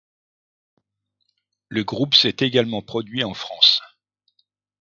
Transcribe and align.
Le 1.69 1.83
groupe 1.83 2.15
s'est 2.15 2.37
également 2.39 2.81
produit 2.81 3.23
en 3.23 3.35
France. 3.35 3.83